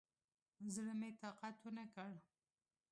زړه 0.75 0.93
مې 0.99 1.09
طاقت 1.21 1.55
ونکړ. 1.63 2.11